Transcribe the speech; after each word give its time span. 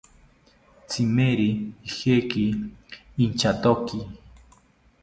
Tzimeri 0.87 1.49
ijeki 1.87 2.45
inchatoki 3.23 3.97